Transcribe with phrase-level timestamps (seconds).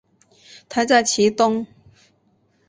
[0.67, 1.67] 台在其东。